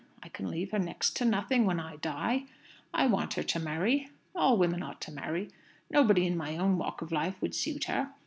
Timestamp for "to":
1.17-1.25, 3.43-3.59, 5.01-5.11